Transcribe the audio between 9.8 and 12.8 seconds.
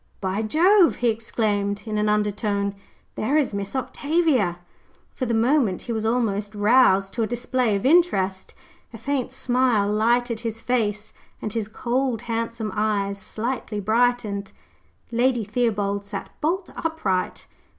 lighted his face, and his cold, handsome